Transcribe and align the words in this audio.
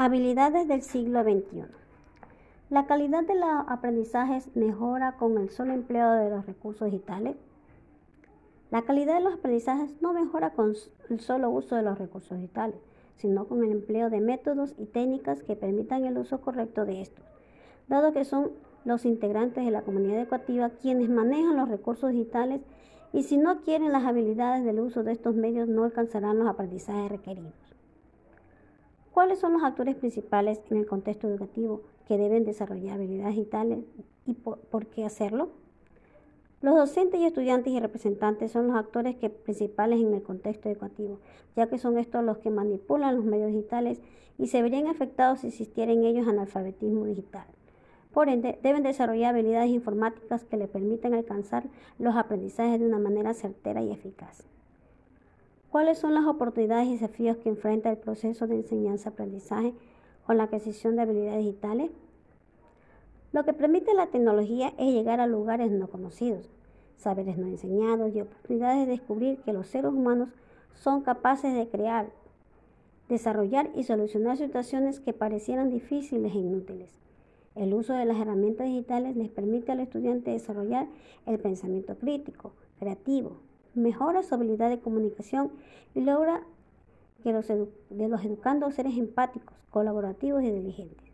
Habilidades 0.00 0.68
del 0.68 0.82
siglo 0.82 1.24
XXI. 1.24 1.64
La 2.70 2.86
calidad 2.86 3.24
de 3.24 3.34
los 3.34 3.64
aprendizajes 3.66 4.48
mejora 4.54 5.16
con 5.16 5.36
el 5.38 5.50
solo 5.50 5.72
empleo 5.72 6.12
de 6.12 6.30
los 6.30 6.46
recursos 6.46 6.88
digitales. 6.88 7.34
La 8.70 8.82
calidad 8.82 9.16
de 9.16 9.24
los 9.24 9.34
aprendizajes 9.34 10.00
no 10.00 10.12
mejora 10.12 10.50
con 10.50 10.76
el 11.10 11.18
solo 11.18 11.50
uso 11.50 11.74
de 11.74 11.82
los 11.82 11.98
recursos 11.98 12.38
digitales, 12.38 12.76
sino 13.16 13.48
con 13.48 13.64
el 13.64 13.72
empleo 13.72 14.08
de 14.08 14.20
métodos 14.20 14.72
y 14.78 14.86
técnicas 14.86 15.42
que 15.42 15.56
permitan 15.56 16.04
el 16.04 16.16
uso 16.16 16.40
correcto 16.42 16.84
de 16.84 17.00
estos, 17.00 17.24
dado 17.88 18.12
que 18.12 18.24
son 18.24 18.52
los 18.84 19.04
integrantes 19.04 19.64
de 19.64 19.72
la 19.72 19.82
comunidad 19.82 20.20
educativa 20.20 20.70
quienes 20.80 21.08
manejan 21.08 21.56
los 21.56 21.68
recursos 21.68 22.12
digitales 22.12 22.60
y 23.12 23.24
si 23.24 23.36
no 23.36 23.62
quieren 23.62 23.90
las 23.90 24.04
habilidades 24.04 24.64
del 24.64 24.78
uso 24.78 25.02
de 25.02 25.10
estos 25.10 25.34
medios 25.34 25.68
no 25.68 25.82
alcanzarán 25.82 26.38
los 26.38 26.46
aprendizajes 26.46 27.10
requeridos. 27.10 27.67
¿Cuáles 29.18 29.40
son 29.40 29.52
los 29.52 29.64
actores 29.64 29.96
principales 29.96 30.60
en 30.70 30.76
el 30.76 30.86
contexto 30.86 31.26
educativo 31.26 31.82
que 32.06 32.16
deben 32.16 32.44
desarrollar 32.44 32.94
habilidades 32.94 33.34
digitales 33.34 33.80
y 34.26 34.34
por, 34.34 34.86
qué 34.86 35.04
hacerlo? 35.04 35.48
Los 36.60 36.76
docentes 36.76 37.18
y 37.18 37.24
estudiantes 37.24 37.72
y 37.72 37.80
representantes 37.80 38.52
son 38.52 38.68
los 38.68 38.76
actores 38.76 39.16
principales 39.16 40.00
en 40.00 40.14
el 40.14 40.22
contexto 40.22 40.68
educativo, 40.68 41.18
ya 41.56 41.66
que 41.66 41.78
son 41.78 41.98
estos 41.98 42.22
los 42.22 42.38
que 42.38 42.50
manipulan 42.50 43.16
los 43.16 43.24
medios 43.24 43.50
digitales 43.50 44.00
y 44.38 44.46
se 44.46 44.62
verían 44.62 44.86
afectados 44.86 45.40
si 45.40 45.48
existiera 45.48 45.90
en 45.90 46.04
ellos 46.04 46.28
analfabetismo 46.28 47.04
digital. 47.04 47.46
Por 48.12 48.28
ende, 48.28 48.60
deben 48.62 48.84
desarrollar 48.84 49.34
habilidades 49.34 49.70
informáticas 49.70 50.44
que 50.44 50.58
le 50.58 50.68
permitan 50.68 51.14
alcanzar 51.14 51.64
los 51.98 52.14
aprendizajes 52.14 52.78
de 52.78 52.86
una 52.86 53.00
manera 53.00 53.34
certera 53.34 53.82
y 53.82 53.90
eficaz. 53.90 54.46
¿Cuáles 55.70 55.98
son 55.98 56.14
las 56.14 56.24
oportunidades 56.24 56.88
y 56.88 56.92
desafíos 56.92 57.36
que 57.36 57.50
enfrenta 57.50 57.90
el 57.90 57.98
proceso 57.98 58.46
de 58.46 58.56
enseñanza-aprendizaje 58.56 59.74
con 60.24 60.38
la 60.38 60.44
adquisición 60.44 60.96
de 60.96 61.02
habilidades 61.02 61.44
digitales? 61.44 61.90
Lo 63.32 63.44
que 63.44 63.52
permite 63.52 63.92
la 63.92 64.06
tecnología 64.06 64.72
es 64.78 64.94
llegar 64.94 65.20
a 65.20 65.26
lugares 65.26 65.70
no 65.70 65.88
conocidos, 65.88 66.48
saberes 66.96 67.36
no 67.36 67.46
enseñados 67.48 68.14
y 68.14 68.22
oportunidades 68.22 68.86
de 68.86 68.92
descubrir 68.92 69.40
que 69.40 69.52
los 69.52 69.66
seres 69.66 69.92
humanos 69.92 70.30
son 70.72 71.02
capaces 71.02 71.54
de 71.54 71.68
crear, 71.68 72.08
desarrollar 73.10 73.70
y 73.74 73.84
solucionar 73.84 74.38
situaciones 74.38 75.00
que 75.00 75.12
parecieran 75.12 75.68
difíciles 75.68 76.32
e 76.32 76.38
inútiles. 76.38 76.98
El 77.54 77.74
uso 77.74 77.92
de 77.92 78.06
las 78.06 78.18
herramientas 78.18 78.68
digitales 78.68 79.16
les 79.16 79.28
permite 79.28 79.72
al 79.72 79.80
estudiante 79.80 80.30
desarrollar 80.30 80.86
el 81.26 81.38
pensamiento 81.38 81.98
crítico, 81.98 82.52
creativo, 82.78 83.36
mejora 83.78 84.22
su 84.22 84.34
habilidad 84.34 84.68
de 84.68 84.80
comunicación 84.80 85.50
y 85.94 86.00
logra 86.00 86.42
que 87.22 87.32
los 87.32 87.48
de 87.48 88.08
los 88.08 88.24
educandos 88.24 88.78
empáticos, 88.78 89.56
colaborativos 89.70 90.42
y 90.42 90.50
diligentes. 90.50 91.08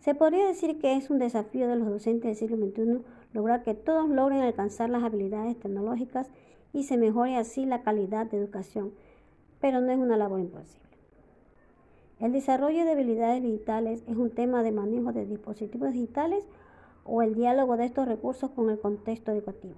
Se 0.00 0.14
podría 0.14 0.46
decir 0.46 0.80
que 0.80 0.96
es 0.96 1.10
un 1.10 1.18
desafío 1.18 1.68
de 1.68 1.76
los 1.76 1.88
docentes 1.88 2.40
del 2.40 2.48
siglo 2.48 2.66
XXI 2.66 3.04
lograr 3.32 3.62
que 3.62 3.74
todos 3.74 4.08
logren 4.08 4.42
alcanzar 4.42 4.90
las 4.90 5.04
habilidades 5.04 5.58
tecnológicas 5.58 6.30
y 6.72 6.84
se 6.84 6.96
mejore 6.96 7.36
así 7.36 7.66
la 7.66 7.82
calidad 7.82 8.26
de 8.26 8.38
educación, 8.38 8.92
pero 9.60 9.80
no 9.80 9.92
es 9.92 9.98
una 9.98 10.16
labor 10.16 10.40
imposible. 10.40 10.82
El 12.18 12.32
desarrollo 12.32 12.84
de 12.84 12.92
habilidades 12.92 13.42
digitales 13.42 14.02
es 14.06 14.16
un 14.16 14.30
tema 14.30 14.62
de 14.62 14.72
manejo 14.72 15.12
de 15.12 15.26
dispositivos 15.26 15.92
digitales 15.92 16.44
o 17.04 17.22
el 17.22 17.34
diálogo 17.34 17.76
de 17.76 17.84
estos 17.84 18.06
recursos 18.06 18.50
con 18.50 18.70
el 18.70 18.78
contexto 18.78 19.32
educativo. 19.32 19.74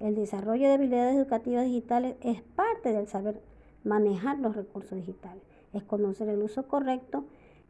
El 0.00 0.14
desarrollo 0.14 0.66
de 0.66 0.74
habilidades 0.74 1.16
educativas 1.16 1.64
digitales 1.64 2.16
es 2.20 2.42
parte 2.42 2.92
del 2.92 3.06
saber 3.06 3.40
manejar 3.84 4.38
los 4.38 4.56
recursos 4.56 4.96
digitales, 4.96 5.42
es 5.72 5.82
conocer 5.82 6.28
el 6.28 6.42
uso 6.42 6.66
correcto 6.66 7.24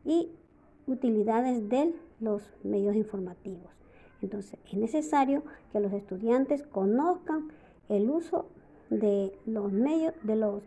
y 0.05 0.30
utilidades 0.86 1.69
de 1.69 1.95
los 2.20 2.42
medios 2.62 2.97
informativos. 2.97 3.70
Entonces, 4.22 4.58
es 4.67 4.75
necesario 4.75 5.42
que 5.72 5.80
los 5.80 5.92
estudiantes 5.92 6.63
conozcan 6.63 7.48
el 7.89 8.08
uso 8.08 8.46
de 8.90 9.36
los 9.45 9.73
medios, 9.73 10.14
de 10.23 10.36
los 10.36 10.63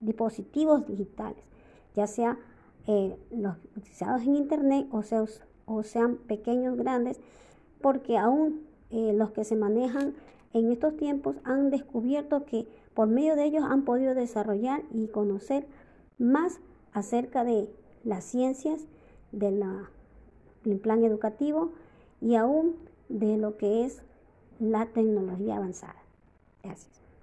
dispositivos 0.00 0.86
digitales, 0.86 1.42
ya 1.94 2.06
sea 2.06 2.38
eh, 2.86 3.16
los 3.30 3.56
utilizados 3.76 4.22
en 4.22 4.36
Internet 4.36 4.86
o, 4.90 5.82
sean 5.82 6.16
pequeños, 6.16 6.76
grandes, 6.76 7.20
porque 7.80 8.18
aún 8.18 8.66
eh, 8.90 9.12
los 9.12 9.32
que 9.32 9.44
se 9.44 9.56
manejan 9.56 10.14
en 10.52 10.70
estos 10.70 10.96
tiempos 10.96 11.36
han 11.44 11.70
descubierto 11.70 12.44
que 12.44 12.66
por 12.94 13.08
medio 13.08 13.36
de 13.36 13.44
ellos 13.44 13.64
han 13.64 13.84
podido 13.84 14.14
desarrollar 14.14 14.82
y 14.92 15.08
conocer 15.08 15.66
más 16.18 16.60
acerca 16.92 17.44
de 17.44 17.68
las 18.04 18.24
ciencias, 18.24 18.86
del 19.32 20.78
plan 20.80 21.04
educativo 21.04 21.72
y 22.20 22.36
aún 22.36 22.76
de 23.08 23.36
lo 23.36 23.56
que 23.56 23.84
es 23.84 24.02
la 24.58 24.86
tecnología 24.86 25.56
avanzada. 25.56 26.02
Gracias. 26.62 27.05